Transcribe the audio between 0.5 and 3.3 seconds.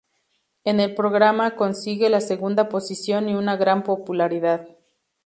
En el programa consigue la segunda posición